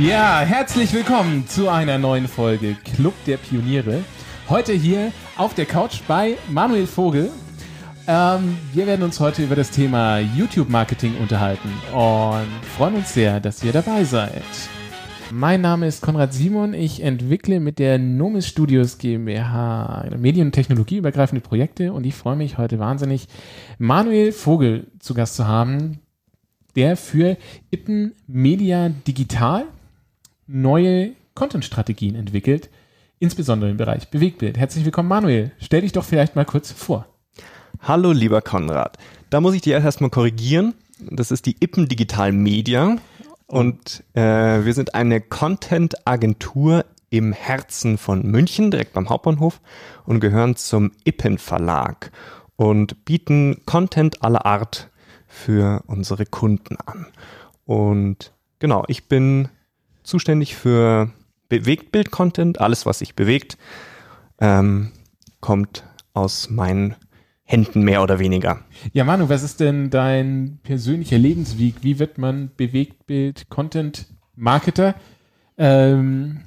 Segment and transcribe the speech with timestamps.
[0.00, 4.02] Ja, herzlich willkommen zu einer neuen Folge Club der Pioniere.
[4.48, 7.30] Heute hier auf der Couch bei Manuel Vogel.
[8.08, 13.62] Ähm, wir werden uns heute über das Thema YouTube-Marketing unterhalten und freuen uns sehr, dass
[13.62, 14.42] ihr dabei seid.
[15.30, 16.74] Mein Name ist Konrad Simon.
[16.74, 22.58] Ich entwickle mit der Nomis Studios GmbH Medien- und Technologieübergreifende Projekte und ich freue mich
[22.58, 23.28] heute wahnsinnig,
[23.78, 26.00] Manuel Vogel zu Gast zu haben,
[26.74, 27.36] der für
[27.70, 29.66] Ippen Media Digital
[30.46, 32.70] neue Content-Strategien entwickelt,
[33.18, 34.58] insbesondere im Bereich Bewegtbild.
[34.58, 35.52] Herzlich willkommen, Manuel.
[35.58, 37.06] Stell dich doch vielleicht mal kurz vor.
[37.80, 38.98] Hallo, lieber Konrad.
[39.30, 40.74] Da muss ich dir erst mal korrigieren.
[40.98, 42.96] Das ist die Ippen Digital Media
[43.46, 44.22] und äh,
[44.64, 49.60] wir sind eine Content-Agentur im Herzen von München, direkt beim Hauptbahnhof
[50.04, 52.10] und gehören zum Ippen Verlag
[52.56, 54.90] und bieten Content aller Art
[55.26, 57.06] für unsere Kunden an.
[57.64, 59.48] Und genau, ich bin
[60.04, 61.10] zuständig für
[61.48, 62.60] Bewegtbild-Content.
[62.60, 63.58] Alles, was sich bewegt,
[64.38, 64.92] ähm,
[65.40, 65.82] kommt
[66.12, 66.94] aus meinen
[67.42, 68.60] Händen mehr oder weniger.
[68.92, 71.74] Ja, Manu, was ist denn dein persönlicher Lebensweg?
[71.82, 74.94] Wie wird man Bewegtbild-Content-Marketer?
[75.58, 76.44] Ähm,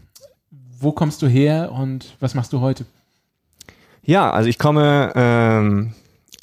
[0.79, 2.87] wo kommst du her und was machst du heute?
[4.01, 5.93] Ja, also ich komme ähm,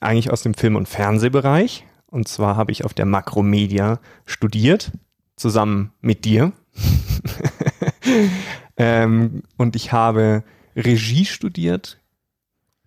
[0.01, 1.85] eigentlich aus dem Film- und Fernsehbereich.
[2.07, 4.93] Und zwar habe ich auf der Makromedia studiert,
[5.37, 6.53] zusammen mit dir.
[8.77, 10.45] ähm, und ich habe
[10.77, 12.01] Regie studiert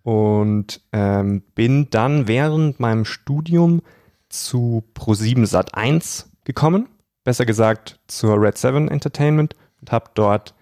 [0.02, 3.82] und ähm, bin dann während meinem Studium
[4.28, 6.88] zu Pro7 Sat 1 gekommen,
[7.24, 10.54] besser gesagt zur Red 7 Entertainment und habe dort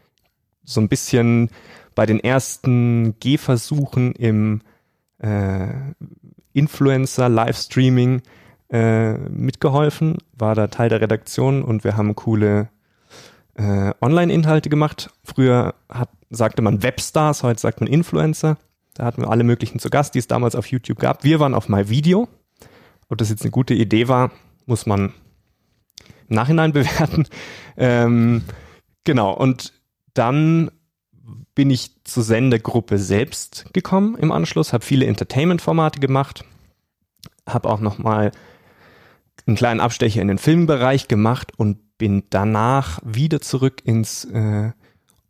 [0.65, 1.51] so ein bisschen
[1.95, 4.63] bei den ersten Gehversuchen im
[5.19, 5.69] äh,
[6.53, 8.23] Influencer-Livestreaming
[8.71, 12.69] äh, mitgeholfen, war da Teil der Redaktion und wir haben coole
[13.57, 15.11] äh, Online-Inhalte gemacht.
[15.25, 18.59] Früher hat, sagte man Webstars, heute sagt man Influencer.
[18.95, 21.25] Da hatten wir alle möglichen zu Gast, die es damals auf YouTube gab.
[21.25, 22.29] Wir waren auf MyVideo.
[23.09, 24.31] Ob das jetzt eine gute Idee war,
[24.65, 25.13] muss man
[26.29, 27.27] im Nachhinein bewerten.
[27.77, 28.43] Ähm,
[29.05, 29.73] genau, und
[30.15, 30.71] dann
[31.55, 36.45] bin ich zur Sendegruppe selbst gekommen im Anschluss, habe viele Entertainment-Formate gemacht,
[37.49, 38.33] habe auch nochmal
[39.47, 44.73] einen kleinen Abstecher in den Filmbereich gemacht und bin danach wieder zurück ins äh,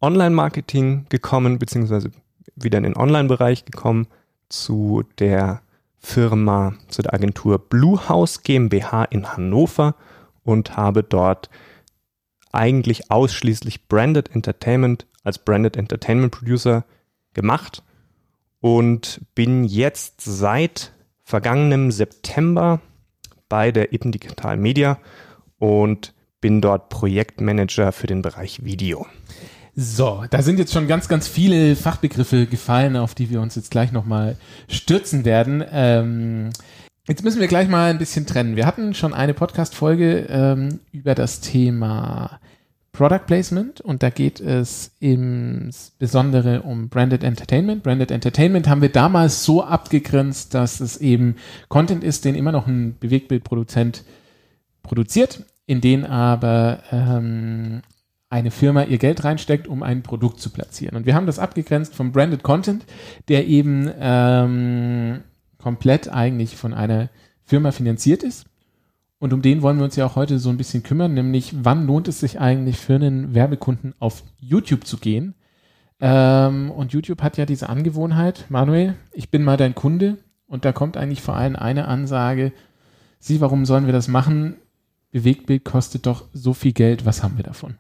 [0.00, 2.10] Online-Marketing gekommen, beziehungsweise
[2.54, 4.06] wieder in den Online-Bereich gekommen
[4.48, 5.62] zu der
[5.98, 9.94] Firma, zu der Agentur Bluehouse GmbH in Hannover
[10.44, 11.50] und habe dort
[12.52, 16.84] eigentlich ausschließlich Branded Entertainment als Branded Entertainment Producer
[17.34, 17.82] gemacht
[18.60, 22.80] und bin jetzt seit vergangenem September
[23.48, 24.98] bei der Ippen Digital Media
[25.58, 29.06] und bin dort Projektmanager für den Bereich Video.
[29.74, 33.70] So, da sind jetzt schon ganz, ganz viele Fachbegriffe gefallen, auf die wir uns jetzt
[33.70, 34.36] gleich nochmal
[34.68, 35.62] stürzen werden.
[35.70, 36.50] Ähm,
[37.06, 38.56] jetzt müssen wir gleich mal ein bisschen trennen.
[38.56, 42.40] Wir hatten schon eine Podcast-Folge ähm, über das Thema
[42.96, 47.82] Product Placement und da geht es insbesondere um Branded Entertainment.
[47.82, 51.36] Branded Entertainment haben wir damals so abgegrenzt, dass es eben
[51.68, 54.04] Content ist, den immer noch ein Bewegtbildproduzent
[54.82, 57.82] produziert, in den aber ähm,
[58.28, 60.96] eine Firma ihr Geld reinsteckt, um ein Produkt zu platzieren.
[60.96, 62.84] Und wir haben das abgegrenzt vom Branded Content,
[63.28, 65.22] der eben ähm,
[65.58, 67.08] komplett eigentlich von einer
[67.44, 68.46] Firma finanziert ist
[69.18, 71.86] und um den wollen wir uns ja auch heute so ein bisschen kümmern, nämlich wann
[71.86, 75.34] lohnt es sich eigentlich für einen Werbekunden auf YouTube zu gehen?
[76.00, 80.72] Ähm, und YouTube hat ja diese Angewohnheit, Manuel, ich bin mal dein Kunde und da
[80.72, 82.52] kommt eigentlich vor allem eine Ansage,
[83.18, 84.56] sieh, warum sollen wir das machen?
[85.16, 87.78] Bewegtbild kostet doch so viel Geld, was haben wir davon?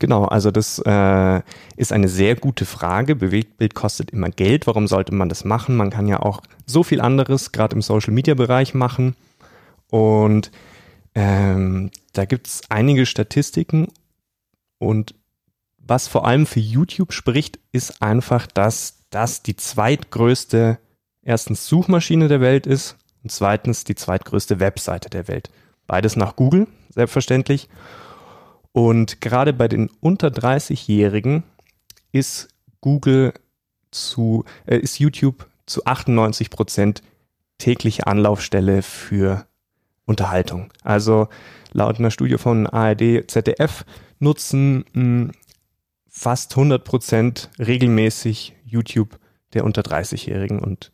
[0.00, 1.42] Genau, also das äh,
[1.76, 3.14] ist eine sehr gute Frage.
[3.14, 4.66] Bewegtbild kostet immer Geld.
[4.66, 5.76] Warum sollte man das machen?
[5.76, 9.14] Man kann ja auch so viel anderes, gerade im Social-Media-Bereich machen.
[9.90, 10.50] Und
[11.14, 13.86] ähm, da gibt es einige Statistiken
[14.78, 15.14] und
[15.78, 20.80] was vor allem für YouTube spricht, ist einfach, dass das die zweitgrößte
[21.22, 25.50] erstens Suchmaschine der Welt ist und zweitens die zweitgrößte Webseite der Welt.
[25.86, 27.68] Beides nach Google, selbstverständlich.
[28.72, 31.42] Und gerade bei den unter 30-Jährigen
[32.12, 32.48] ist
[32.80, 33.32] Google
[33.90, 37.02] zu, äh, ist YouTube zu 98 Prozent
[37.58, 39.46] tägliche Anlaufstelle für
[40.04, 40.70] Unterhaltung.
[40.82, 41.28] Also
[41.72, 43.86] laut einer Studie von ARD, ZDF
[44.18, 45.32] nutzen mh, hm,
[46.08, 49.18] fast 100 Prozent regelmäßig YouTube
[49.54, 50.90] der unter 30-Jährigen und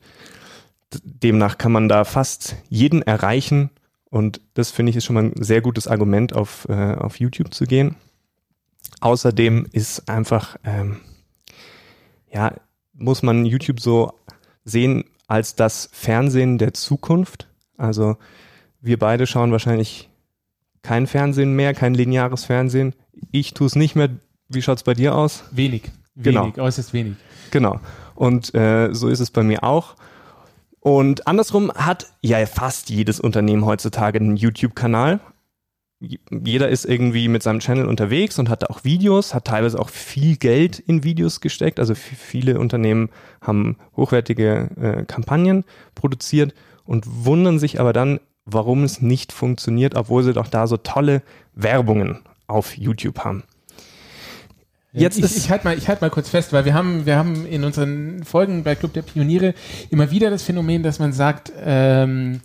[1.03, 3.69] demnach kann man da fast jeden erreichen
[4.09, 7.53] Und das finde ich ist schon mal ein sehr gutes Argument, auf, äh, auf YouTube
[7.53, 7.95] zu gehen.
[8.99, 10.97] Außerdem ist einfach, ähm,
[12.31, 12.53] ja,
[12.93, 14.13] muss man YouTube so
[14.65, 17.47] sehen als das Fernsehen der Zukunft.
[17.77, 18.17] Also
[18.81, 20.09] wir beide schauen wahrscheinlich
[20.81, 22.93] kein Fernsehen mehr, kein lineares Fernsehen.
[23.31, 24.09] Ich tue es nicht mehr.
[24.49, 25.45] Wie schaut es bei dir aus?
[25.51, 25.83] Wenig.
[26.15, 26.43] Genau.
[26.43, 27.15] Wenig, äußerst wenig.
[27.51, 27.79] Genau.
[28.15, 29.95] Und äh, so ist es bei mir auch.
[30.81, 35.19] Und andersrum hat ja fast jedes Unternehmen heutzutage einen YouTube-Kanal.
[35.99, 40.37] Jeder ist irgendwie mit seinem Channel unterwegs und hat auch Videos, hat teilweise auch viel
[40.37, 41.79] Geld in Videos gesteckt.
[41.79, 43.09] Also viele Unternehmen
[43.41, 45.63] haben hochwertige äh, Kampagnen
[45.93, 50.77] produziert und wundern sich aber dann, warum es nicht funktioniert, obwohl sie doch da so
[50.77, 51.21] tolle
[51.53, 53.43] Werbungen auf YouTube haben.
[54.93, 57.45] Jetzt ich, ich halte mal, ich halt mal kurz fest, weil wir haben, wir haben
[57.45, 59.53] in unseren Folgen bei Club der Pioniere
[59.89, 62.41] immer wieder das Phänomen, dass man sagt, ähm,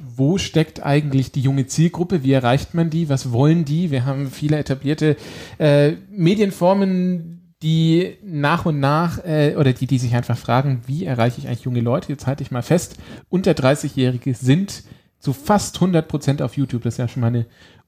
[0.00, 2.22] wo steckt eigentlich die junge Zielgruppe?
[2.22, 3.08] Wie erreicht man die?
[3.08, 3.90] Was wollen die?
[3.90, 5.16] Wir haben viele etablierte
[5.58, 11.40] äh, Medienformen, die nach und nach äh, oder die, die sich einfach fragen, wie erreiche
[11.40, 12.10] ich eigentlich junge Leute?
[12.10, 12.96] Jetzt halte ich mal fest,
[13.28, 14.84] unter 30-Jährige sind
[15.18, 16.82] zu fast 100 Prozent auf YouTube.
[16.82, 17.46] Das ist ja schon mal eine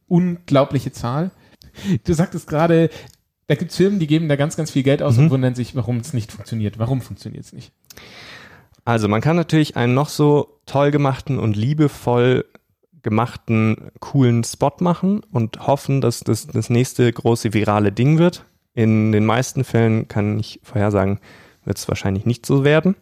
[0.08, 1.30] unglaubliche Zahl.
[2.04, 2.90] Du sagtest gerade,
[3.50, 5.24] da gibt es Firmen, die geben da ganz, ganz viel Geld aus mhm.
[5.24, 6.78] und wundern sich, warum es nicht funktioniert.
[6.78, 7.72] Warum funktioniert es nicht?
[8.84, 12.44] Also man kann natürlich einen noch so toll gemachten und liebevoll
[13.02, 18.44] gemachten, coolen Spot machen und hoffen, dass das das nächste große virale Ding wird.
[18.72, 21.18] In den meisten Fällen kann ich vorhersagen,
[21.64, 22.94] wird es wahrscheinlich nicht so werden.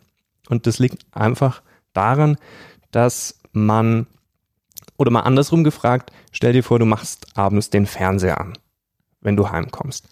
[0.48, 1.60] Und das liegt einfach
[1.92, 2.38] daran,
[2.90, 4.06] dass man,
[4.96, 8.54] oder mal andersrum gefragt, stell dir vor, du machst abends den Fernseher an,
[9.20, 10.08] wenn du heimkommst.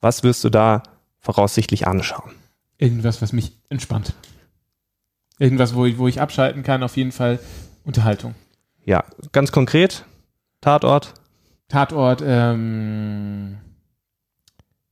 [0.00, 0.82] Was wirst du da
[1.18, 2.32] voraussichtlich anschauen?
[2.78, 4.14] Irgendwas, was mich entspannt.
[5.38, 7.38] Irgendwas, wo ich, wo ich abschalten kann, auf jeden Fall
[7.84, 8.34] Unterhaltung.
[8.84, 10.04] Ja, ganz konkret,
[10.60, 11.14] Tatort.
[11.68, 13.58] Tatort, ähm,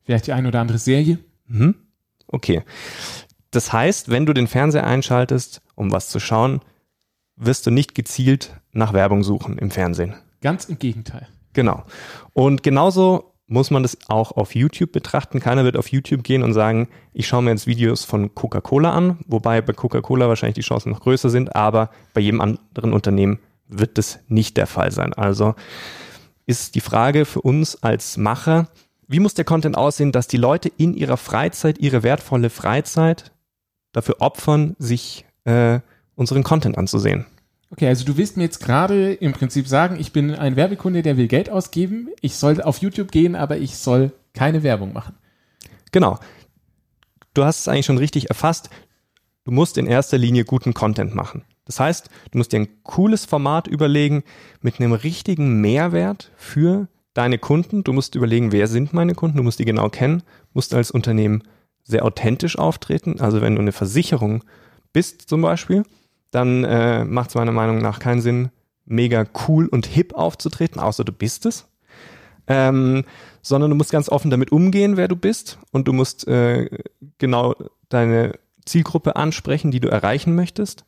[0.02, 1.18] vielleicht die eine oder andere Serie.
[1.46, 1.74] Mhm.
[2.28, 2.62] Okay.
[3.50, 6.60] Das heißt, wenn du den Fernseher einschaltest, um was zu schauen,
[7.36, 10.14] wirst du nicht gezielt nach Werbung suchen im Fernsehen.
[10.40, 11.28] Ganz im Gegenteil.
[11.52, 11.84] Genau.
[12.34, 15.40] Und genauso muss man das auch auf YouTube betrachten.
[15.40, 19.18] Keiner wird auf YouTube gehen und sagen, ich schaue mir jetzt Videos von Coca-Cola an,
[19.26, 23.38] wobei bei Coca-Cola wahrscheinlich die Chancen noch größer sind, aber bei jedem anderen Unternehmen
[23.68, 25.12] wird das nicht der Fall sein.
[25.12, 25.54] Also
[26.46, 28.68] ist die Frage für uns als Macher,
[29.08, 33.32] wie muss der Content aussehen, dass die Leute in ihrer Freizeit, ihre wertvolle Freizeit
[33.92, 35.78] dafür opfern, sich äh,
[36.16, 37.26] unseren Content anzusehen?
[37.76, 41.18] Okay, also du willst mir jetzt gerade im Prinzip sagen, ich bin ein Werbekunde, der
[41.18, 45.14] will Geld ausgeben, ich soll auf YouTube gehen, aber ich soll keine Werbung machen.
[45.92, 46.18] Genau.
[47.34, 48.70] Du hast es eigentlich schon richtig erfasst.
[49.44, 51.42] Du musst in erster Linie guten Content machen.
[51.66, 54.24] Das heißt, du musst dir ein cooles Format überlegen
[54.62, 57.84] mit einem richtigen Mehrwert für deine Kunden.
[57.84, 60.22] Du musst überlegen, wer sind meine Kunden, du musst die genau kennen,
[60.54, 61.42] musst als Unternehmen
[61.84, 63.20] sehr authentisch auftreten.
[63.20, 64.44] Also wenn du eine Versicherung
[64.94, 65.82] bist zum Beispiel,
[66.36, 68.50] dann äh, macht es meiner Meinung nach keinen Sinn,
[68.84, 71.66] mega cool und hip aufzutreten, außer du bist es.
[72.46, 73.04] Ähm,
[73.40, 76.68] sondern du musst ganz offen damit umgehen, wer du bist und du musst äh,
[77.18, 77.54] genau
[77.88, 80.84] deine Zielgruppe ansprechen, die du erreichen möchtest.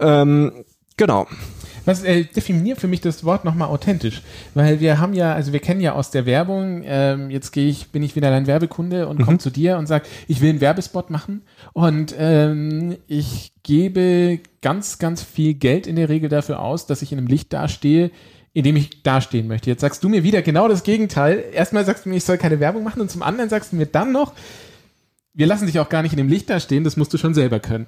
[0.00, 0.64] Ähm,
[0.96, 1.26] genau.
[1.86, 4.20] Was äh, definiert für mich das Wort nochmal authentisch?
[4.54, 7.88] Weil wir haben ja, also wir kennen ja aus der Werbung, ähm, jetzt gehe ich,
[7.88, 9.24] bin ich wieder dein Werbekunde und mhm.
[9.24, 14.98] komme zu dir und sage, ich will einen Werbespot machen und ähm, ich gebe ganz,
[14.98, 18.10] ganz viel Geld in der Regel dafür aus, dass ich in einem Licht dastehe,
[18.52, 19.70] in dem ich dastehen möchte.
[19.70, 21.44] Jetzt sagst du mir wieder genau das Gegenteil.
[21.52, 23.86] Erstmal sagst du mir, ich soll keine Werbung machen und zum anderen sagst du mir
[23.86, 24.32] dann noch,
[25.34, 27.60] wir lassen dich auch gar nicht in dem Licht dastehen, das musst du schon selber
[27.60, 27.86] können.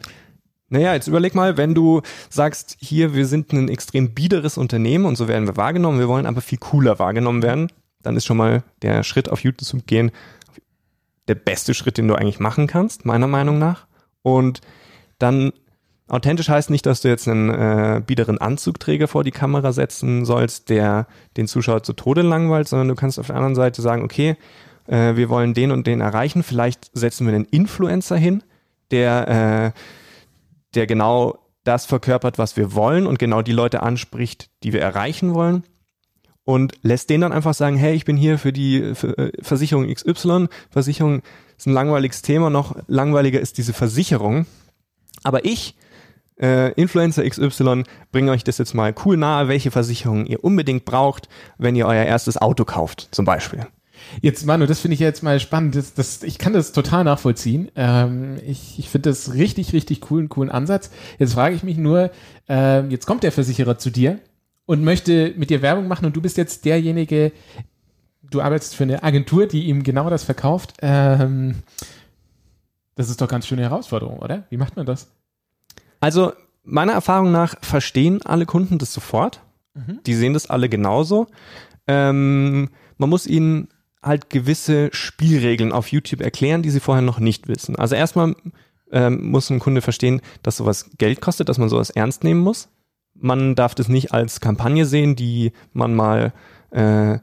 [0.71, 5.17] Naja, jetzt überleg mal, wenn du sagst, hier, wir sind ein extrem biederes Unternehmen und
[5.17, 7.73] so werden wir wahrgenommen, wir wollen aber viel cooler wahrgenommen werden,
[8.03, 10.13] dann ist schon mal der Schritt auf YouTube gehen
[11.29, 13.87] der beste Schritt, den du eigentlich machen kannst, meiner Meinung nach.
[14.23, 14.61] Und
[15.19, 15.53] dann
[16.09, 20.71] authentisch heißt nicht, dass du jetzt einen äh, biederen Anzugträger vor die Kamera setzen sollst,
[20.71, 21.07] der
[21.37, 24.37] den Zuschauer zu Tode langweilt, sondern du kannst auf der anderen Seite sagen, okay,
[24.87, 28.43] äh, wir wollen den und den erreichen, vielleicht setzen wir einen Influencer hin,
[28.91, 29.79] der äh,
[30.75, 35.35] der genau das verkörpert, was wir wollen und genau die Leute anspricht, die wir erreichen
[35.35, 35.65] wollen
[36.49, 40.47] und lässt den dann einfach sagen, hey, ich bin hier für die äh, Versicherung XY.
[40.71, 41.21] Versicherung
[41.59, 44.47] ist ein langweiliges Thema, noch langweiliger ist diese Versicherung.
[45.25, 45.77] Aber ich,
[46.41, 47.83] äh, Influencer XY,
[48.13, 52.05] bringe euch das jetzt mal cool nahe, welche Versicherung ihr unbedingt braucht, wenn ihr euer
[52.05, 53.67] erstes Auto kauft, zum Beispiel.
[54.21, 55.75] Jetzt, Manu, das finde ich jetzt mal spannend.
[55.77, 57.71] Das, das, ich kann das total nachvollziehen.
[57.77, 60.91] Ähm, ich ich finde das richtig, richtig coolen, coolen Ansatz.
[61.19, 62.11] Jetzt frage ich mich nur,
[62.49, 64.19] ähm, jetzt kommt der Versicherer zu dir
[64.67, 67.33] und möchte mit dir Werbung machen und du bist jetzt derjenige,
[68.31, 70.75] du arbeitest für eine Agentur, die ihm genau das verkauft.
[70.83, 71.57] Ähm,
[72.95, 74.45] das ist doch ganz schöne Herausforderung, oder?
[74.51, 75.11] Wie macht man das?
[76.01, 76.33] Also
[76.65, 79.41] meiner Erfahrung nach verstehen alle Kunden das sofort.
[79.75, 80.01] Mhm.
[80.05, 81.29] Die sehen das alle genauso.
[81.87, 83.69] Ähm, man muss ihnen
[84.03, 87.77] halt gewisse Spielregeln auf YouTube erklären, die sie vorher noch nicht wissen.
[87.77, 88.35] Also erstmal
[88.91, 92.69] ähm, muss ein Kunde verstehen, dass sowas Geld kostet, dass man sowas ernst nehmen muss.
[93.15, 96.33] Man darf das nicht als Kampagne sehen, die man mal
[96.71, 97.19] äh,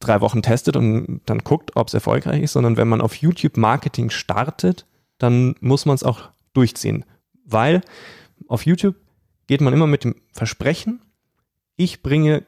[0.00, 3.56] drei Wochen testet und dann guckt, ob es erfolgreich ist, sondern wenn man auf YouTube
[3.56, 4.86] Marketing startet,
[5.18, 7.04] dann muss man es auch durchziehen.
[7.44, 7.82] Weil
[8.46, 8.96] auf YouTube
[9.46, 11.00] geht man immer mit dem Versprechen,
[11.76, 12.44] ich bringe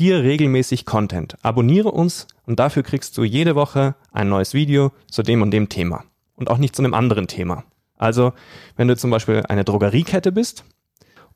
[0.00, 1.36] dir regelmäßig Content.
[1.42, 5.68] Abonniere uns und dafür kriegst du jede Woche ein neues Video zu dem und dem
[5.68, 6.04] Thema.
[6.34, 7.64] Und auch nicht zu einem anderen Thema.
[7.98, 8.32] Also,
[8.76, 10.64] wenn du zum Beispiel eine Drogeriekette bist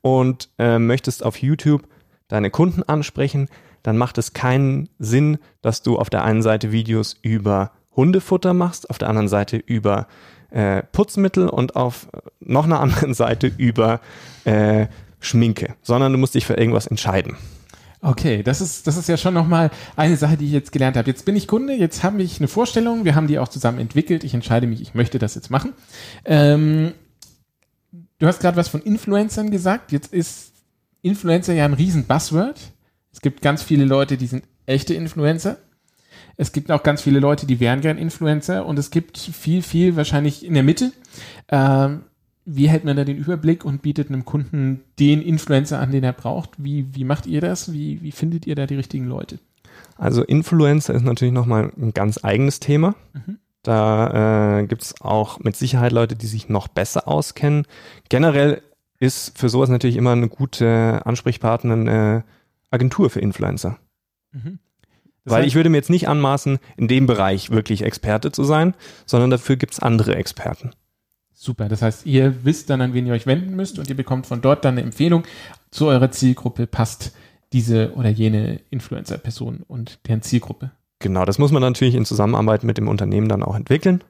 [0.01, 1.87] und äh, möchtest auf YouTube
[2.29, 3.49] deine Kunden ansprechen,
[3.83, 8.89] dann macht es keinen Sinn, dass du auf der einen Seite Videos über Hundefutter machst,
[8.89, 10.09] auf der anderen Seite über
[10.51, 12.09] äh, Putzmittel und auf
[12.41, 14.01] noch einer anderen Seite über
[14.45, 14.87] äh,
[15.21, 17.37] Schminke, sondern du musst dich für irgendwas entscheiden.
[18.05, 21.09] Okay, das ist, das ist ja schon nochmal eine Sache, die ich jetzt gelernt habe.
[21.09, 24.25] Jetzt bin ich Kunde, jetzt habe ich eine Vorstellung, wir haben die auch zusammen entwickelt.
[24.25, 25.73] Ich entscheide mich, ich möchte das jetzt machen.
[26.27, 26.93] Ähm,
[28.19, 29.91] du hast gerade was von Influencern gesagt.
[29.91, 30.53] Jetzt ist
[31.01, 32.61] Influencer ja ein riesen Buzzword.
[33.11, 35.57] Es gibt ganz viele Leute, die sind echte Influencer.
[36.37, 39.97] Es gibt auch ganz viele Leute, die wären gern Influencer und es gibt viel, viel
[39.97, 40.93] wahrscheinlich in der Mitte.
[41.49, 42.03] Ähm,
[42.45, 46.13] wie hält man da den Überblick und bietet einem Kunden den Influencer an, den er
[46.13, 46.51] braucht?
[46.59, 47.73] Wie, wie macht ihr das?
[47.73, 49.39] Wie, wie findet ihr da die richtigen Leute?
[49.97, 52.95] Also Influencer ist natürlich nochmal ein ganz eigenes Thema.
[53.13, 53.39] Mhm.
[53.63, 57.67] Da äh, gibt es auch mit Sicherheit Leute, die sich noch besser auskennen.
[58.11, 58.61] Generell
[59.01, 62.25] ist für sowas natürlich immer eine gute Ansprechpartner eine
[62.71, 63.79] Agentur für Influencer.
[64.33, 64.59] Mhm.
[65.25, 68.75] Weil heißt- ich würde mir jetzt nicht anmaßen, in dem Bereich wirklich Experte zu sein,
[69.07, 70.73] sondern dafür gibt es andere Experten.
[71.35, 71.69] Super.
[71.69, 74.41] Das heißt, ihr wisst dann, an wen ihr euch wenden müsst und ihr bekommt von
[74.41, 75.25] dort dann eine Empfehlung
[75.71, 77.13] zu eurer Zielgruppe passt
[77.53, 80.71] diese oder jene Influencer-Person und deren Zielgruppe.
[81.01, 84.03] Genau, das muss man natürlich in Zusammenarbeit mit dem Unternehmen dann auch entwickeln.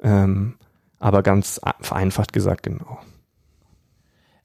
[0.00, 0.54] Ähm,
[0.98, 2.98] aber ganz vereinfacht gesagt, genau.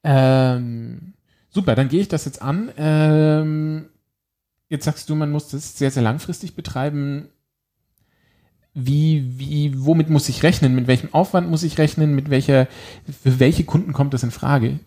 [0.03, 1.13] Ähm,
[1.49, 2.71] super, dann gehe ich das jetzt an.
[2.77, 3.89] Ähm,
[4.69, 7.29] jetzt sagst du, man muss das sehr, sehr langfristig betreiben.
[8.85, 10.75] Wie, wie, womit muss ich rechnen?
[10.75, 12.15] Mit welchem Aufwand muss ich rechnen?
[12.15, 12.67] Mit welcher,
[13.23, 14.79] für welche Kunden kommt das in Frage?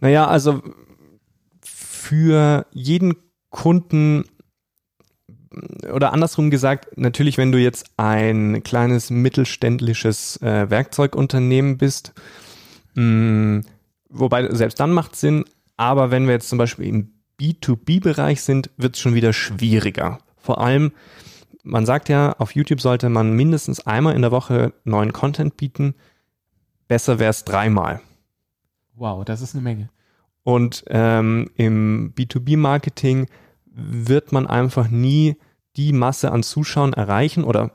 [0.00, 0.62] Naja, also
[1.62, 3.14] für jeden
[3.50, 4.24] Kunden
[5.92, 12.12] oder andersrum gesagt, natürlich, wenn du jetzt ein kleines mittelständisches äh, Werkzeugunternehmen bist,
[12.94, 13.62] mh,
[14.08, 15.44] wobei selbst dann macht Sinn,
[15.76, 20.18] aber wenn wir jetzt zum Beispiel im B2B-Bereich sind, wird es schon wieder schwieriger.
[20.36, 20.92] Vor allem,
[21.62, 25.94] man sagt ja, auf YouTube sollte man mindestens einmal in der Woche neuen Content bieten.
[26.86, 28.00] Besser wäre es dreimal.
[28.94, 29.90] Wow, das ist eine Menge.
[30.42, 33.26] Und ähm, im B2B-Marketing
[33.66, 35.36] wird man einfach nie
[35.76, 37.70] die Masse an Zuschauern erreichen oder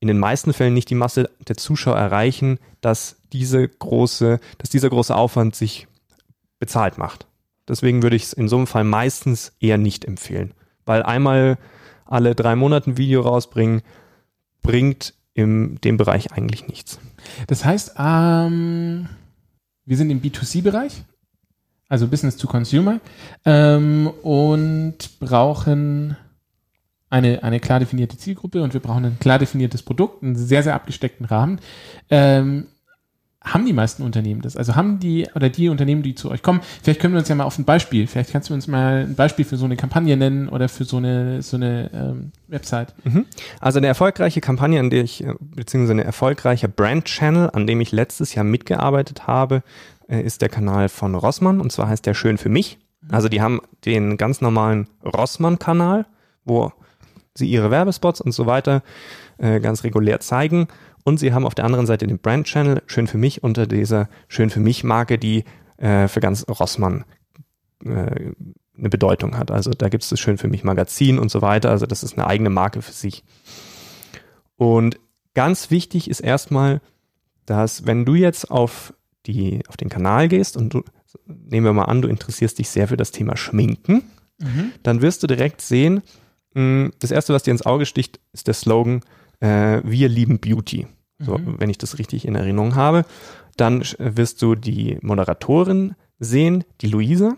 [0.00, 4.90] in den meisten Fällen nicht die Masse der Zuschauer erreichen, dass diese große, dass dieser
[4.90, 5.86] große Aufwand sich
[6.58, 7.26] bezahlt macht.
[7.68, 10.52] Deswegen würde ich es in so einem Fall meistens eher nicht empfehlen.
[10.84, 11.58] Weil einmal
[12.04, 13.82] alle drei Monate ein Video rausbringen,
[14.62, 16.98] bringt in dem Bereich eigentlich nichts.
[17.46, 19.08] Das heißt, ähm,
[19.84, 21.04] wir sind im B2C-Bereich,
[21.88, 23.00] also Business to Consumer,
[23.44, 26.16] ähm, und brauchen
[27.10, 30.74] eine, eine klar definierte Zielgruppe und wir brauchen ein klar definiertes Produkt, einen sehr, sehr
[30.74, 31.60] abgesteckten Rahmen.
[32.10, 32.66] Ähm,
[33.44, 34.56] haben die meisten Unternehmen das?
[34.56, 37.34] Also haben die oder die Unternehmen, die zu euch kommen, vielleicht können wir uns ja
[37.34, 40.16] mal auf ein Beispiel, vielleicht kannst du uns mal ein Beispiel für so eine Kampagne
[40.16, 42.94] nennen oder für so eine, so eine ähm, Website.
[43.04, 43.26] Mhm.
[43.60, 47.92] Also eine erfolgreiche Kampagne, an der ich, äh, beziehungsweise eine erfolgreiche Brand-Channel, an dem ich
[47.92, 49.62] letztes Jahr mitgearbeitet habe,
[50.08, 52.78] äh, ist der Kanal von Rossmann und zwar heißt der Schön für mich.
[53.10, 56.06] Also die haben den ganz normalen Rossmann-Kanal,
[56.46, 56.72] wo
[57.34, 58.82] sie ihre Werbespots und so weiter
[59.38, 60.68] äh, ganz regulär zeigen.
[61.04, 64.50] Und sie haben auf der anderen Seite den Brand-Channel Schön für mich unter dieser Schön
[64.50, 65.44] für mich Marke, die
[65.76, 67.04] äh, für ganz Rossmann
[67.84, 68.32] äh,
[68.76, 69.50] eine Bedeutung hat.
[69.50, 71.70] Also da gibt es das Schön für mich Magazin und so weiter.
[71.70, 73.22] Also das ist eine eigene Marke für sich.
[74.56, 74.98] Und
[75.34, 76.80] ganz wichtig ist erstmal,
[77.46, 78.94] dass wenn du jetzt auf
[79.26, 80.82] die, auf den Kanal gehst und du,
[81.26, 84.02] nehmen wir mal an, du interessierst dich sehr für das Thema Schminken,
[84.82, 86.02] dann wirst du direkt sehen,
[86.54, 89.00] mh, das erste, was dir ins Auge sticht, ist der Slogan,
[89.44, 90.86] äh, wir lieben Beauty.
[91.18, 91.56] So, Mhm.
[91.58, 93.04] wenn ich das richtig in Erinnerung habe.
[93.56, 97.36] Dann wirst du die Moderatorin sehen, die Luisa.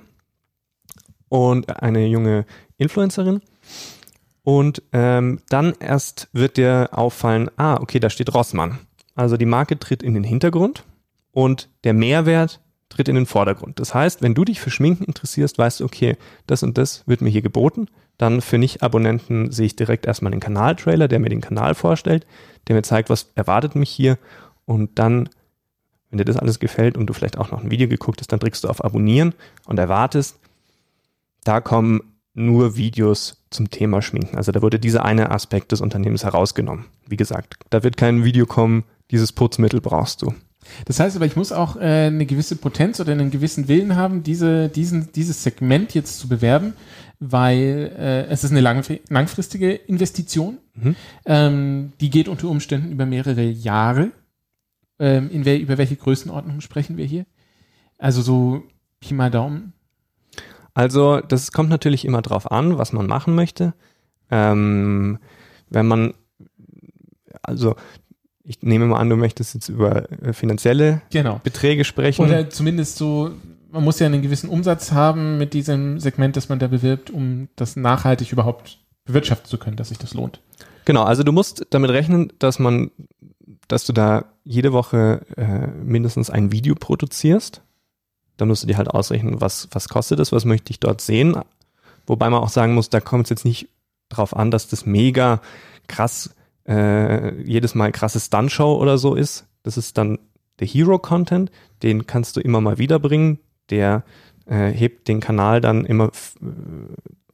[1.28, 2.46] und eine junge
[2.78, 3.40] Influencerin.
[4.44, 8.78] Und ähm, dann erst wird dir auffallen, ah, okay, da steht Rossmann.
[9.16, 10.84] Also die Marke tritt in den Hintergrund
[11.32, 13.80] und der Mehrwert tritt in den Vordergrund.
[13.80, 16.16] Das heißt, wenn du dich für Schminken interessierst, weißt du, okay,
[16.46, 17.88] das und das wird mir hier geboten.
[18.18, 22.26] Dann für Nicht-Abonnenten sehe ich direkt erstmal den Kanaltrailer, der mir den Kanal vorstellt,
[22.68, 24.18] der mir zeigt, was erwartet mich hier.
[24.64, 25.28] Und dann,
[26.10, 28.40] wenn dir das alles gefällt und du vielleicht auch noch ein Video geguckt hast, dann
[28.40, 29.34] drückst du auf Abonnieren
[29.66, 30.38] und erwartest,
[31.44, 32.00] da kommen
[32.34, 34.36] nur Videos zum Thema Schminken.
[34.36, 36.86] Also da wurde dieser eine Aspekt des Unternehmens herausgenommen.
[37.06, 40.34] Wie gesagt, da wird kein Video kommen, dieses Putzmittel brauchst du.
[40.84, 44.22] Das heißt aber, ich muss auch äh, eine gewisse Potenz oder einen gewissen Willen haben,
[44.22, 46.74] diese, diesen, dieses Segment jetzt zu bewerben,
[47.18, 50.58] weil äh, es ist eine lang, langfristige Investition.
[50.74, 50.96] Mhm.
[51.24, 54.10] Ähm, die geht unter Umständen über mehrere Jahre.
[54.98, 57.26] Ähm, in wel, über welche Größenordnung sprechen wir hier?
[57.98, 58.62] Also so
[59.00, 59.72] Pi mal Daumen.
[60.74, 63.74] Also das kommt natürlich immer drauf an, was man machen möchte.
[64.30, 65.18] Ähm,
[65.70, 66.14] wenn man,
[67.42, 67.76] also
[68.46, 71.40] ich nehme mal an, du möchtest jetzt über äh, finanzielle genau.
[71.42, 72.24] Beträge sprechen.
[72.24, 73.32] Oder zumindest so,
[73.70, 77.48] man muss ja einen gewissen Umsatz haben mit diesem Segment, das man da bewirbt, um
[77.56, 80.40] das nachhaltig überhaupt bewirtschaften zu können, dass sich das lohnt.
[80.84, 82.90] Genau, also du musst damit rechnen, dass man,
[83.68, 87.62] dass du da jede Woche äh, mindestens ein Video produzierst
[88.36, 91.36] dann musst du dir halt ausrechnen, was, was kostet es, was möchte ich dort sehen.
[92.06, 93.68] Wobei man auch sagen muss, da kommt es jetzt nicht
[94.08, 95.40] drauf an, dass das mega
[95.88, 96.34] krass
[96.68, 99.46] äh, jedes Mal krasse Stuntshow oder so ist.
[99.62, 100.18] Das ist dann
[100.58, 101.50] der Hero-Content,
[101.82, 103.38] den kannst du immer mal wiederbringen.
[103.70, 104.04] Der
[104.46, 106.10] äh, hebt den Kanal dann immer äh,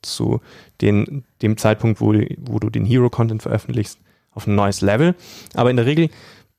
[0.02, 0.40] zu
[0.80, 4.00] den, dem Zeitpunkt, wo, wo du den Hero-Content veröffentlichst,
[4.32, 5.14] auf ein neues Level.
[5.54, 6.08] Aber in der Regel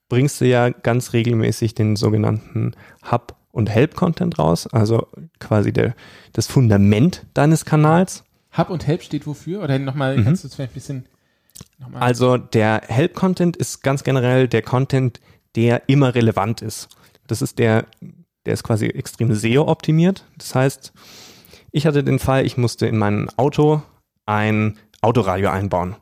[0.09, 2.73] bringst du ja ganz regelmäßig den sogenannten
[3.11, 5.07] Hub und Help-Content raus, also
[5.39, 5.95] quasi der,
[6.33, 8.23] das Fundament deines Kanals.
[8.55, 9.63] Hub und Help steht wofür?
[9.63, 10.23] Oder nochmal, mhm.
[10.23, 11.05] kannst du es vielleicht ein bisschen
[11.79, 12.01] nochmal.
[12.01, 15.19] Also der Help-Content ist ganz generell der Content,
[15.55, 16.89] der immer relevant ist.
[17.27, 17.85] Das ist der,
[18.45, 20.25] der ist quasi extrem SEO-optimiert.
[20.37, 20.93] Das heißt,
[21.71, 23.81] ich hatte den Fall, ich musste in mein Auto
[24.25, 25.95] ein Autoradio einbauen.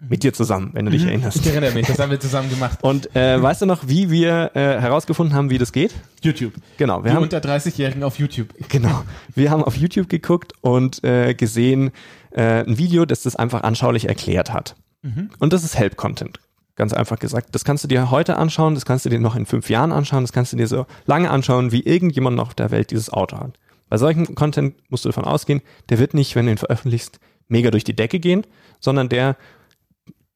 [0.00, 1.08] Mit dir zusammen, wenn du dich mhm.
[1.08, 1.38] erinnerst.
[1.38, 2.78] Ich erinnere mich, das haben wir zusammen gemacht.
[2.82, 5.92] Und äh, weißt du noch, wie wir äh, herausgefunden haben, wie das geht?
[6.22, 6.52] YouTube.
[6.76, 7.02] Genau.
[7.02, 8.54] Wir Die haben, unter 30-Jährigen auf YouTube.
[8.68, 9.02] Genau.
[9.34, 11.90] Wir haben auf YouTube geguckt und äh, gesehen
[12.30, 14.76] äh, ein Video, das das einfach anschaulich erklärt hat.
[15.02, 15.30] Mhm.
[15.38, 16.40] Und das ist Help-Content.
[16.76, 17.54] Ganz einfach gesagt.
[17.54, 20.22] Das kannst du dir heute anschauen, das kannst du dir noch in fünf Jahren anschauen,
[20.22, 23.38] das kannst du dir so lange anschauen, wie irgendjemand noch auf der Welt dieses Auto
[23.38, 23.58] hat.
[23.88, 27.70] Bei solchen Content musst du davon ausgehen, der wird nicht, wenn du ihn veröffentlichst, mega
[27.70, 28.46] durch die Decke gehen,
[28.80, 29.36] sondern der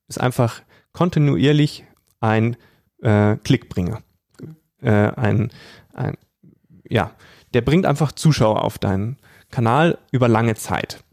[0.08, 1.84] ist einfach kontinuierlich
[2.20, 2.56] ein
[3.02, 4.02] äh, Klickbringer.
[4.80, 5.50] Äh, ein,
[5.92, 6.16] ein,
[6.88, 7.12] ja,
[7.54, 9.18] der bringt einfach Zuschauer auf deinen
[9.50, 11.04] Kanal über lange Zeit.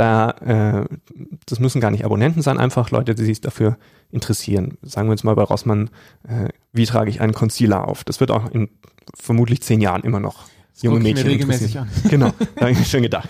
[0.00, 0.96] Da, äh,
[1.44, 3.76] das müssen gar nicht Abonnenten sein, einfach Leute, die sich dafür
[4.10, 4.78] interessieren.
[4.80, 5.90] Sagen wir jetzt mal bei Rossmann,
[6.26, 8.02] äh, wie trage ich einen Concealer auf?
[8.02, 8.70] Das wird auch in
[9.14, 11.90] vermutlich zehn Jahren immer noch das junge Mädchen regelmäßig an.
[12.08, 13.28] Genau, da habe ich mir schon gedacht.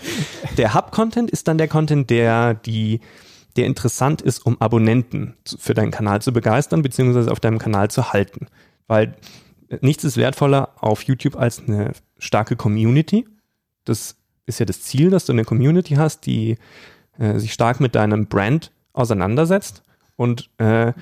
[0.55, 3.01] Der Hub-Content ist dann der Content, der die
[3.57, 8.13] der interessant ist, um Abonnenten für deinen Kanal zu begeistern, beziehungsweise auf deinem Kanal zu
[8.13, 8.47] halten.
[8.87, 9.17] Weil
[9.81, 13.27] nichts ist wertvoller auf YouTube als eine starke Community.
[13.83, 14.15] Das
[14.51, 16.57] ist ja das Ziel, dass du eine Community hast, die
[17.17, 19.83] äh, sich stark mit deinem Brand auseinandersetzt
[20.15, 20.93] und äh,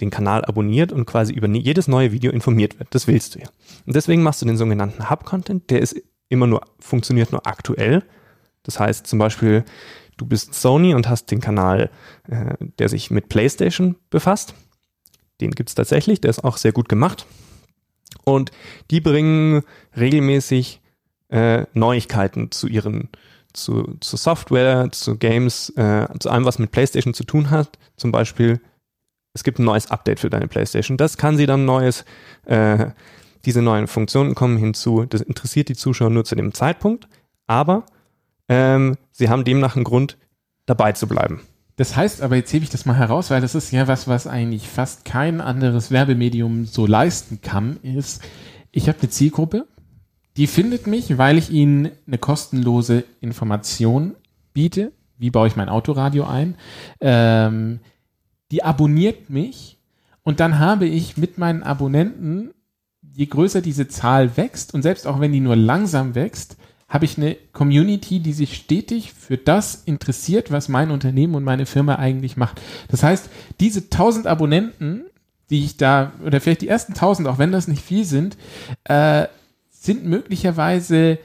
[0.00, 2.94] den Kanal abonniert und quasi über jedes neue Video informiert wird.
[2.94, 3.48] Das willst du ja.
[3.86, 8.04] Und deswegen machst du den sogenannten Hub-Content, der ist immer nur, funktioniert nur aktuell.
[8.62, 9.64] Das heißt zum Beispiel,
[10.16, 11.90] du bist Sony und hast den Kanal,
[12.28, 14.54] äh, der sich mit PlayStation befasst.
[15.40, 17.26] Den gibt es tatsächlich, der ist auch sehr gut gemacht.
[18.24, 18.50] Und
[18.90, 19.62] die bringen
[19.96, 20.80] regelmäßig
[21.28, 23.08] äh, Neuigkeiten zu ihren,
[23.52, 27.78] zu, zu Software, zu Games, äh, zu allem, was mit PlayStation zu tun hat.
[27.96, 28.60] Zum Beispiel,
[29.34, 30.96] es gibt ein neues Update für deine PlayStation.
[30.96, 32.04] Das kann sie dann neues,
[32.46, 32.90] äh,
[33.44, 35.04] diese neuen Funktionen kommen hinzu.
[35.04, 37.08] Das interessiert die Zuschauer nur zu dem Zeitpunkt.
[37.46, 37.86] Aber
[38.48, 40.16] ähm, sie haben demnach einen Grund,
[40.66, 41.40] dabei zu bleiben.
[41.76, 44.26] Das heißt aber, jetzt hebe ich das mal heraus, weil das ist ja was, was
[44.26, 48.22] eigentlich fast kein anderes Werbemedium so leisten kann, ist,
[48.72, 49.66] ich habe eine Zielgruppe,
[50.38, 54.14] die findet mich, weil ich ihnen eine kostenlose Information
[54.54, 54.92] biete.
[55.18, 56.54] Wie baue ich mein Autoradio ein?
[57.00, 57.80] Ähm,
[58.52, 59.78] die abonniert mich
[60.22, 62.50] und dann habe ich mit meinen Abonnenten,
[63.02, 66.56] je größer diese Zahl wächst und selbst auch wenn die nur langsam wächst,
[66.88, 71.66] habe ich eine Community, die sich stetig für das interessiert, was mein Unternehmen und meine
[71.66, 72.62] Firma eigentlich macht.
[72.88, 75.02] Das heißt, diese 1000 Abonnenten,
[75.50, 78.38] die ich da, oder vielleicht die ersten 1000, auch wenn das nicht viel sind,
[78.84, 79.26] äh,
[79.80, 81.18] sind möglicherweise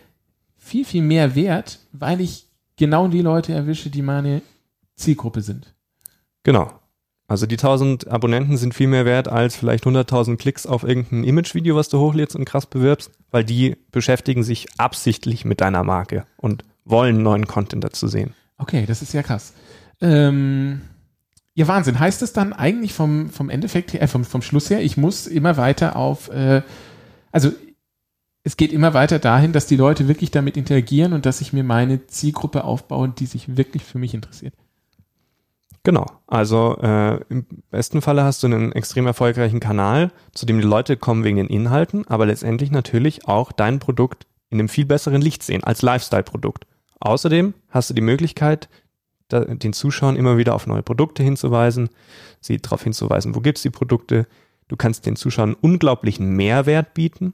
[0.57, 4.41] viel, viel mehr wert, weil ich genau die Leute erwische, die meine
[4.95, 5.73] Zielgruppe sind.
[6.43, 6.71] Genau.
[7.27, 11.75] Also die 1000 Abonnenten sind viel mehr wert als vielleicht 100.000 Klicks auf irgendein Imagevideo,
[11.75, 16.63] was du hochlädst und krass bewirbst, weil die beschäftigen sich absichtlich mit deiner Marke und
[16.85, 18.33] wollen neuen Content dazu sehen.
[18.57, 19.53] Okay, das ist ja krass.
[20.01, 20.81] Ähm,
[21.55, 21.99] ja, Wahnsinn.
[21.99, 25.25] Heißt es dann eigentlich vom, vom Endeffekt her, äh, vom, vom Schluss her, ich muss
[25.25, 26.61] immer weiter auf, äh,
[27.31, 27.51] also
[28.43, 31.63] es geht immer weiter dahin, dass die Leute wirklich damit interagieren und dass ich mir
[31.63, 34.53] meine Zielgruppe aufbaue, die sich wirklich für mich interessiert.
[35.83, 36.05] Genau.
[36.27, 40.95] Also äh, im besten Falle hast du einen extrem erfolgreichen Kanal, zu dem die Leute
[40.95, 45.43] kommen wegen den Inhalten, aber letztendlich natürlich auch dein Produkt in einem viel besseren Licht
[45.43, 46.65] sehen als Lifestyle-Produkt.
[46.99, 48.69] Außerdem hast du die Möglichkeit,
[49.31, 51.89] den Zuschauern immer wieder auf neue Produkte hinzuweisen,
[52.39, 54.27] sie darauf hinzuweisen, wo gibt's die Produkte.
[54.67, 57.33] Du kannst den Zuschauern unglaublichen Mehrwert bieten.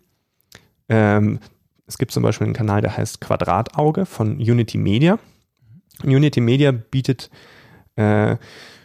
[0.89, 1.39] Ähm,
[1.87, 5.17] es gibt zum Beispiel einen Kanal, der heißt Quadratauge von Unity Media.
[6.03, 7.29] Unity Media bietet
[7.95, 8.37] äh,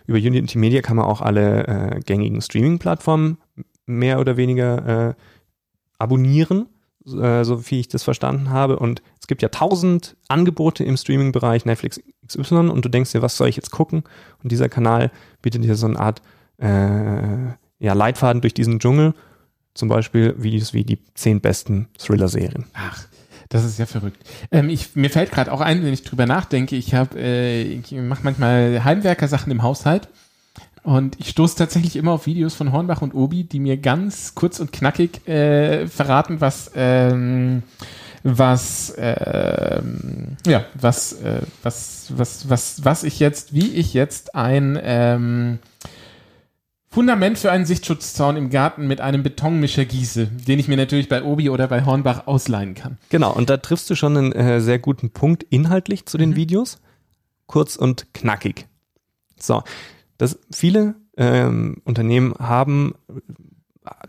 [0.07, 3.39] über Unity Media kann man auch alle äh, gängigen Streaming-Plattformen
[3.87, 5.15] mehr oder weniger äh,
[5.99, 6.67] abonnieren,
[7.07, 8.79] äh, so wie ich das verstanden habe.
[8.79, 13.37] Und es gibt ja tausend Angebote im Streaming-Bereich Netflix XY und du denkst dir, was
[13.37, 14.05] soll ich jetzt gucken?
[14.43, 16.21] Und dieser Kanal bietet dir so eine Art
[16.59, 19.15] äh, ja, Leitfaden durch diesen Dschungel.
[19.75, 22.65] Zum Beispiel Videos wie die zehn besten Thriller-Serien.
[22.75, 23.05] Ach,
[23.49, 24.19] das ist ja verrückt.
[24.51, 28.21] Ähm, ich, mir fällt gerade auch ein, wenn ich drüber nachdenke, ich äh, ich mache
[28.23, 30.09] manchmal Heimwerker-Sachen im Haushalt
[30.85, 34.61] und ich stoße tatsächlich immer auf Videos von Hornbach und Obi, die mir ganz kurz
[34.61, 37.63] und knackig äh, verraten, was ähm,
[38.23, 44.79] was ähm, ja was äh, was was was was ich jetzt wie ich jetzt ein
[44.83, 45.59] ähm,
[46.95, 51.25] Fundament für einen Sichtschutzzaun im Garten mit einem Betonmischer gieße, den ich mir natürlich bei
[51.25, 52.99] Obi oder bei Hornbach ausleihen kann.
[53.09, 56.37] Genau, und da triffst du schon einen äh, sehr guten Punkt inhaltlich zu den mhm.
[56.37, 56.79] Videos.
[57.49, 58.69] Kurz und knackig.
[59.41, 59.65] So,
[60.19, 62.95] das, viele ähm, Unternehmen haben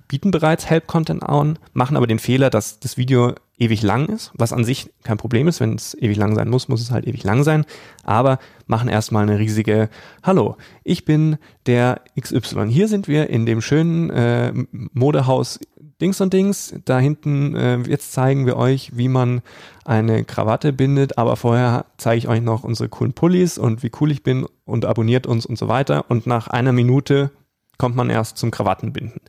[0.07, 4.53] bieten bereits Help-Content an, machen aber den Fehler, dass das Video ewig lang ist, was
[4.53, 5.59] an sich kein Problem ist.
[5.59, 7.65] Wenn es ewig lang sein muss, muss es halt ewig lang sein.
[8.03, 9.89] Aber machen erstmal eine riesige
[10.23, 12.67] Hallo, ich bin der XY.
[12.69, 15.59] Hier sind wir in dem schönen äh, Modehaus
[16.01, 16.73] Dings und Dings.
[16.83, 19.41] Da hinten, äh, jetzt zeigen wir euch, wie man
[19.85, 24.11] eine Krawatte bindet, aber vorher zeige ich euch noch unsere coolen Pullis und wie cool
[24.11, 26.05] ich bin und abonniert uns und so weiter.
[26.09, 27.31] Und nach einer Minute
[27.77, 29.21] kommt man erst zum Krawattenbinden.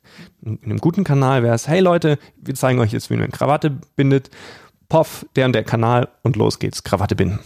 [0.42, 3.32] In einem guten Kanal wäre es, hey Leute, wir zeigen euch jetzt, wie man eine
[3.32, 4.30] Krawatte bindet.
[4.88, 7.40] Poff, der und der Kanal und los geht's, Krawatte binden.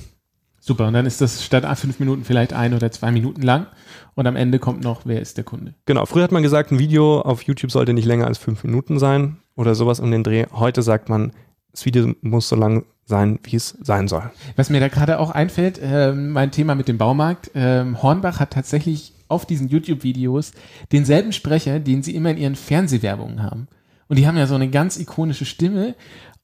[0.63, 3.67] Super, und dann ist das statt fünf Minuten vielleicht ein oder zwei Minuten lang
[4.15, 5.75] und am Ende kommt noch, wer ist der Kunde.
[5.87, 8.99] Genau, früher hat man gesagt, ein Video auf YouTube sollte nicht länger als fünf Minuten
[8.99, 10.45] sein oder sowas um den Dreh.
[10.53, 11.33] Heute sagt man,
[11.73, 14.31] das Video muss so lang sein, wie es sein soll.
[14.57, 18.53] Was mir da gerade auch einfällt, äh, mein Thema mit dem Baumarkt, äh, Hornbach hat
[18.53, 20.53] tatsächlich auf diesen YouTube-Videos
[20.93, 23.69] denselben Sprecher, den sie immer in ihren Fernsehwerbungen haben.
[24.09, 25.95] Und die haben ja so eine ganz ikonische Stimme.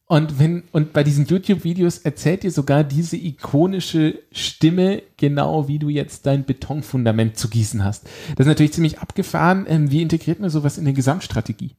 [0.05, 5.89] Und wenn, und bei diesen YouTube-Videos erzählt dir sogar diese ikonische Stimme genau, wie du
[5.89, 8.05] jetzt dein Betonfundament zu gießen hast.
[8.37, 9.65] Das ist natürlich ziemlich abgefahren.
[9.67, 11.75] Ähm, wie integriert man sowas in eine Gesamtstrategie?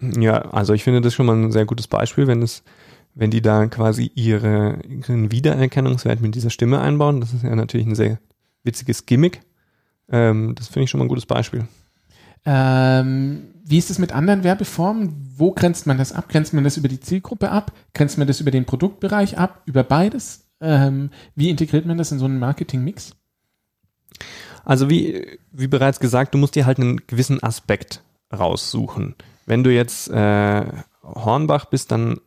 [0.00, 2.64] Ja, also ich finde das schon mal ein sehr gutes Beispiel, wenn es,
[3.14, 7.20] wenn die da quasi ihre, ihren Wiedererkennungswert mit dieser Stimme einbauen.
[7.20, 8.18] Das ist ja natürlich ein sehr
[8.64, 9.42] witziges Gimmick.
[10.10, 11.66] Ähm, das finde ich schon mal ein gutes Beispiel.
[12.44, 15.34] Ähm, wie ist es mit anderen Werbeformen?
[15.36, 16.28] Wo grenzt man das ab?
[16.28, 17.72] Grenzt man das über die Zielgruppe ab?
[17.94, 19.62] Grenzt man das über den Produktbereich ab?
[19.66, 20.46] Über beides?
[20.60, 23.12] Ähm, wie integriert man das in so einen Marketing-Mix?
[24.64, 29.14] Also wie, wie bereits gesagt, du musst dir halt einen gewissen Aspekt raussuchen.
[29.46, 30.66] Wenn du jetzt äh,
[31.02, 32.20] Hornbach bist dann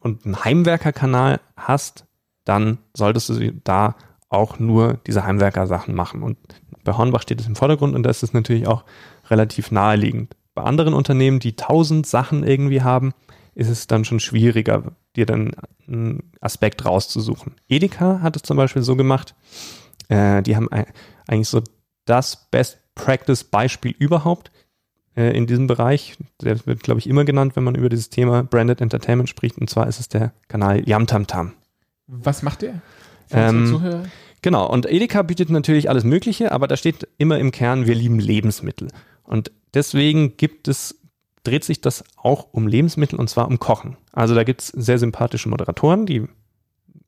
[0.00, 2.06] und einen Heimwerkerkanal hast,
[2.44, 3.96] dann solltest du da
[4.28, 6.22] auch nur diese Heimwerker-Sachen machen.
[6.22, 6.38] Und
[6.86, 8.84] bei Hornbach steht es im Vordergrund und das ist natürlich auch
[9.28, 10.34] relativ naheliegend.
[10.54, 13.12] Bei anderen Unternehmen, die tausend Sachen irgendwie haben,
[13.54, 15.52] ist es dann schon schwieriger, dir dann
[15.86, 17.54] einen Aspekt rauszusuchen.
[17.68, 19.34] Edeka hat es zum Beispiel so gemacht,
[20.08, 20.68] äh, die haben
[21.26, 21.62] eigentlich so
[22.06, 24.50] das Best Practice Beispiel überhaupt
[25.16, 26.16] äh, in diesem Bereich.
[26.40, 29.58] Der wird, glaube ich, immer genannt, wenn man über dieses Thema Branded Entertainment spricht.
[29.58, 31.52] Und zwar ist es der Kanal Yamtamtam.
[32.06, 32.80] Was macht der?
[33.30, 34.06] Ähm,
[34.46, 38.20] genau, und Edeka bietet natürlich alles Mögliche, aber da steht immer im Kern, wir lieben
[38.20, 38.92] Lebensmittel.
[39.24, 41.00] Und deswegen gibt es,
[41.42, 43.96] dreht sich das auch um Lebensmittel und zwar um Kochen.
[44.12, 46.28] Also da gibt es sehr sympathische Moderatoren, die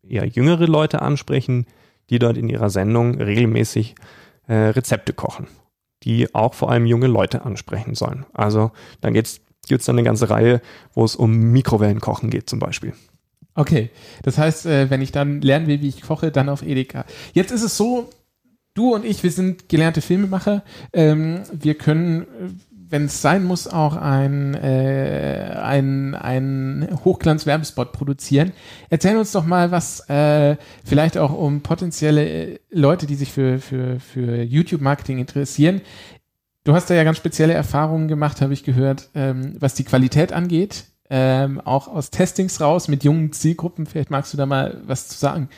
[0.02, 1.66] eher jüngere Leute ansprechen,
[2.10, 3.94] die dort in ihrer Sendung regelmäßig
[4.48, 5.46] äh, Rezepte kochen,
[6.02, 8.26] die auch vor allem junge Leute ansprechen sollen.
[8.32, 10.60] Also dann gibt es dann eine ganze Reihe,
[10.92, 12.94] wo es um Mikrowellenkochen geht zum Beispiel.
[13.58, 13.90] Okay,
[14.22, 17.04] das heißt, äh, wenn ich dann lernen will, wie ich koche, dann auf Edeka.
[17.32, 18.08] Jetzt ist es so,
[18.74, 20.62] du und ich, wir sind gelernte Filmemacher.
[20.92, 28.52] Ähm, wir können, wenn es sein muss, auch ein, äh, ein, ein Hochglanz-Werbespot produzieren.
[28.90, 33.58] Erzähl uns doch mal was, äh, vielleicht auch um potenzielle äh, Leute, die sich für,
[33.58, 35.80] für, für YouTube-Marketing interessieren.
[36.62, 40.32] Du hast da ja ganz spezielle Erfahrungen gemacht, habe ich gehört, ähm, was die Qualität
[40.32, 43.86] angeht ähm, auch aus Testings raus mit jungen Zielgruppen.
[43.86, 45.48] Vielleicht magst du da mal was zu sagen.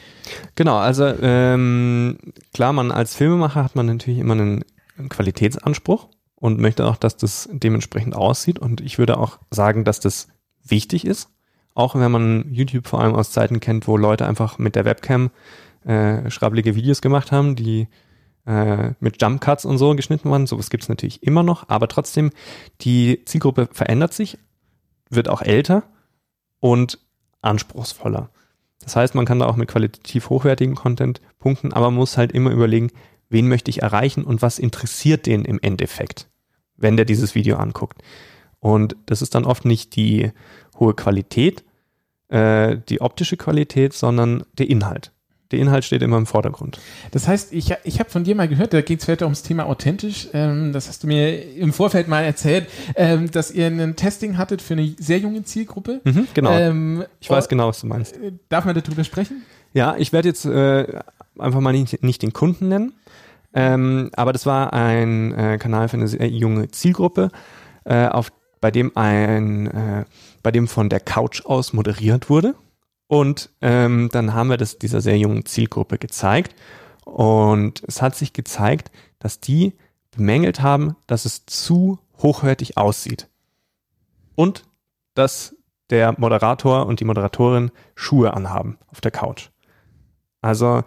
[0.55, 2.19] Genau, also ähm,
[2.55, 4.65] klar, man als Filmemacher hat man natürlich immer einen,
[5.09, 8.59] Qualitätsanspruch und möchte auch, dass das dementsprechend aussieht.
[8.59, 10.29] Und ich würde auch sagen, dass das
[10.63, 11.31] wichtig ist.
[11.75, 15.31] Auch wenn man YouTube vor allem aus Zeiten kennt, wo Leute einfach mit der Webcam
[15.87, 17.89] äh, schrabbelige Videos gemacht haben, die
[18.47, 20.47] äh, mit Jump Cuts und so geschnitten waren.
[20.47, 22.31] Sowas gibt es natürlich immer noch, aber trotzdem,
[22.83, 24.39] die Zielgruppe verändert sich
[25.11, 25.83] wird auch älter
[26.61, 26.99] und
[27.42, 28.31] anspruchsvoller.
[28.83, 32.33] Das heißt, man kann da auch mit qualitativ hochwertigen Content punkten, aber man muss halt
[32.33, 32.90] immer überlegen,
[33.29, 36.29] wen möchte ich erreichen und was interessiert den im Endeffekt,
[36.77, 38.03] wenn der dieses Video anguckt.
[38.59, 40.33] Und das ist dann oft nicht die
[40.79, 41.64] hohe Qualität,
[42.29, 45.12] äh, die optische Qualität, sondern der Inhalt
[45.51, 46.79] der Inhalt steht immer im Vordergrund.
[47.11, 49.67] Das heißt, ich, ich habe von dir mal gehört, da geht es vielleicht ums Thema
[49.67, 50.29] authentisch.
[50.33, 54.63] Ähm, das hast du mir im Vorfeld mal erzählt, ähm, dass ihr ein Testing hattet
[54.63, 56.01] für eine sehr junge Zielgruppe.
[56.05, 56.53] Mhm, genau.
[56.53, 58.17] Ähm, ich weiß genau, was du meinst.
[58.17, 59.43] Äh, darf man darüber sprechen?
[59.73, 60.87] Ja, ich werde jetzt äh,
[61.39, 62.93] einfach mal nicht, nicht den Kunden nennen.
[63.53, 67.31] Ähm, aber das war ein äh, Kanal für eine sehr junge Zielgruppe,
[67.85, 70.05] äh, auf, bei dem ein, äh,
[70.43, 72.55] bei dem von der Couch aus moderiert wurde.
[73.11, 76.55] Und ähm, dann haben wir das dieser sehr jungen Zielgruppe gezeigt.
[77.05, 79.73] Und es hat sich gezeigt, dass die
[80.12, 83.27] bemängelt haben, dass es zu hochwertig aussieht.
[84.37, 84.62] Und
[85.14, 85.57] dass
[85.90, 89.49] der Moderator und die Moderatorin Schuhe anhaben auf der Couch.
[90.40, 90.85] Also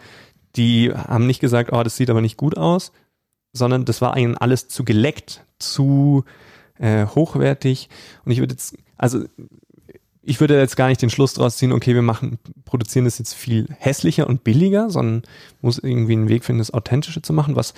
[0.55, 2.93] die haben nicht gesagt, oh, das sieht aber nicht gut aus,
[3.51, 6.23] sondern das war ihnen alles zu geleckt, zu
[6.79, 7.89] äh, hochwertig.
[8.23, 9.25] Und ich würde jetzt, also
[10.23, 13.33] ich würde jetzt gar nicht den Schluss draus ziehen, okay, wir machen, produzieren das jetzt
[13.33, 15.23] viel hässlicher und billiger, sondern
[15.61, 17.73] muss irgendwie einen Weg finden, das Authentische zu machen, was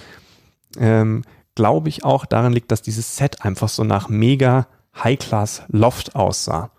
[0.78, 1.24] ähm,
[1.56, 6.72] glaube ich auch daran liegt, dass dieses Set einfach so nach mega High-Class Loft aussah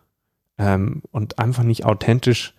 [0.58, 2.54] ähm, und einfach nicht authentisch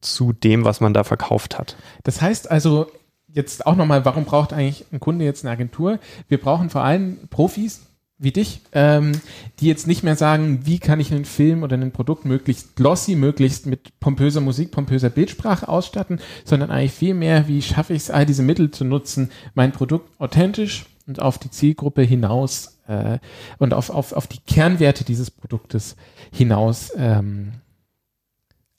[0.00, 1.76] zu dem, was man da verkauft hat.
[2.04, 2.90] Das heißt also,
[3.28, 5.98] jetzt auch nochmal, warum braucht eigentlich ein Kunde jetzt eine Agentur?
[6.28, 7.86] Wir brauchen vor allem Profis,
[8.22, 9.12] wie dich, ähm,
[9.58, 13.16] die jetzt nicht mehr sagen, wie kann ich einen Film oder ein Produkt möglichst glossy,
[13.16, 18.10] möglichst mit pompöser Musik, pompöser Bildsprache ausstatten, sondern eigentlich viel mehr, wie schaffe ich es,
[18.10, 23.18] all diese Mittel zu nutzen, mein Produkt authentisch und auf die Zielgruppe hinaus äh,
[23.58, 25.96] und auf, auf, auf die Kernwerte dieses Produktes
[26.32, 27.54] hinaus ähm,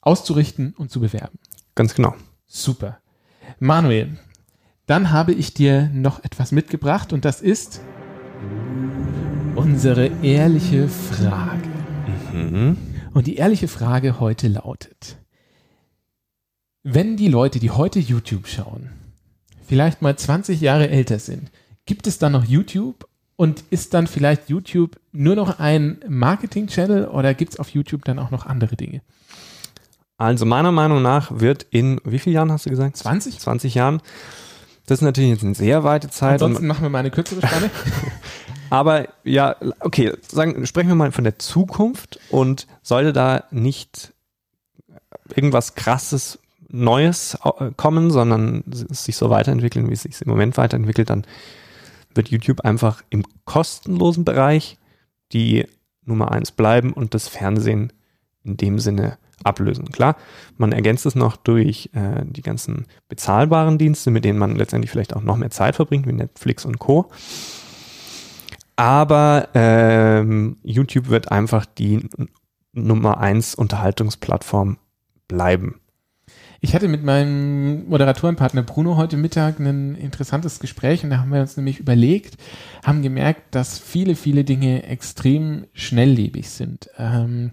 [0.00, 1.38] auszurichten und zu bewerben.
[1.74, 2.14] Ganz genau.
[2.46, 2.98] Super.
[3.58, 4.18] Manuel,
[4.86, 7.80] dann habe ich dir noch etwas mitgebracht und das ist
[9.56, 11.68] unsere ehrliche Frage.
[12.32, 12.76] Mhm.
[13.12, 15.18] Und die ehrliche Frage heute lautet,
[16.82, 18.90] wenn die Leute, die heute YouTube schauen,
[19.66, 21.50] vielleicht mal 20 Jahre älter sind,
[21.86, 27.34] gibt es dann noch YouTube und ist dann vielleicht YouTube nur noch ein Marketing-Channel oder
[27.34, 29.00] gibt es auf YouTube dann auch noch andere Dinge?
[30.16, 32.96] Also meiner Meinung nach wird in, wie vielen Jahren hast du gesagt?
[32.96, 33.38] 20?
[33.38, 34.00] 20 Jahren.
[34.86, 36.42] Das ist natürlich jetzt eine sehr weite Zeit.
[36.42, 37.70] Ansonsten machen wir mal eine kürzere Spanne.
[38.74, 44.12] Aber ja, okay, sagen, sprechen wir mal von der Zukunft und sollte da nicht
[45.32, 51.08] irgendwas krasses Neues äh, kommen, sondern sich so weiterentwickeln, wie es sich im Moment weiterentwickelt,
[51.08, 51.24] dann
[52.16, 54.76] wird YouTube einfach im kostenlosen Bereich
[55.32, 55.68] die
[56.04, 57.92] Nummer eins bleiben und das Fernsehen
[58.42, 59.92] in dem Sinne ablösen.
[59.92, 60.16] Klar,
[60.56, 65.14] man ergänzt es noch durch äh, die ganzen bezahlbaren Dienste, mit denen man letztendlich vielleicht
[65.14, 67.08] auch noch mehr Zeit verbringt, wie Netflix und Co.
[68.76, 72.08] Aber ähm, YouTube wird einfach die
[72.72, 74.78] Nummer eins Unterhaltungsplattform
[75.28, 75.80] bleiben.
[76.64, 81.42] Ich hatte mit meinem Moderatorenpartner Bruno heute Mittag ein interessantes Gespräch und da haben wir
[81.42, 82.38] uns nämlich überlegt,
[82.82, 87.50] haben gemerkt, dass viele, viele Dinge extrem schnelllebig sind ähm,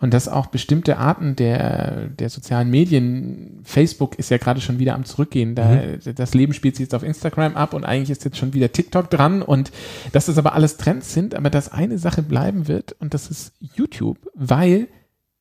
[0.00, 4.96] und dass auch bestimmte Arten der, der sozialen Medien, Facebook ist ja gerade schon wieder
[4.96, 6.14] am Zurückgehen, da, mhm.
[6.16, 9.08] das Leben spielt sich jetzt auf Instagram ab und eigentlich ist jetzt schon wieder TikTok
[9.08, 9.70] dran und
[10.10, 13.52] dass das aber alles Trends sind, aber dass eine Sache bleiben wird und das ist
[13.60, 14.88] YouTube, weil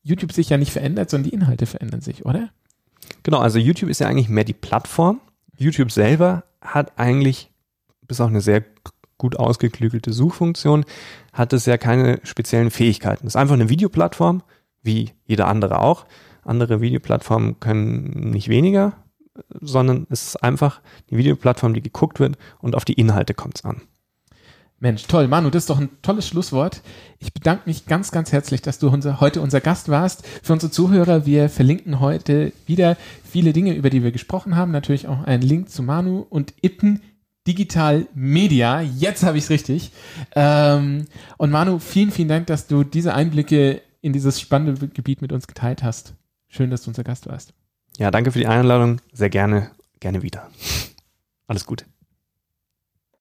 [0.03, 2.51] YouTube sich ja nicht verändert, sondern die Inhalte verändern sich, oder?
[3.23, 5.19] Genau, also YouTube ist ja eigentlich mehr die Plattform.
[5.57, 7.51] YouTube selber hat eigentlich,
[8.07, 8.63] bis auch eine sehr
[9.17, 10.85] gut ausgeklügelte Suchfunktion,
[11.33, 13.25] hat es ja keine speziellen Fähigkeiten.
[13.27, 14.43] Es ist einfach eine Videoplattform,
[14.83, 16.05] wie jeder andere auch.
[16.43, 18.93] Andere Videoplattformen können nicht weniger,
[19.59, 23.65] sondern es ist einfach die Videoplattform, die geguckt wird und auf die Inhalte kommt es
[23.65, 23.81] an.
[24.79, 26.81] Mensch, toll, Manu, das ist doch ein tolles Schlusswort.
[27.17, 30.25] Ich bedanke mich ganz, ganz herzlich, dass du unser, heute unser Gast warst.
[30.43, 34.71] Für unsere Zuhörer, wir verlinken heute wieder viele Dinge, über die wir gesprochen haben.
[34.71, 37.01] Natürlich auch einen Link zu Manu und Ippen
[37.47, 38.81] Digital Media.
[38.81, 39.91] Jetzt habe ich es richtig.
[40.35, 41.05] Ähm,
[41.37, 45.47] und Manu, vielen, vielen Dank, dass du diese Einblicke in dieses spannende Gebiet mit uns
[45.47, 46.13] geteilt hast.
[46.49, 47.53] Schön, dass du unser Gast warst.
[47.97, 49.01] Ja, danke für die Einladung.
[49.11, 50.51] Sehr gerne, gerne wieder.
[51.47, 51.85] Alles Gute.